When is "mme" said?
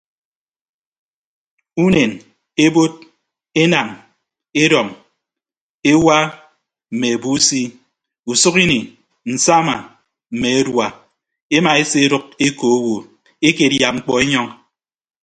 6.91-7.07, 10.33-10.49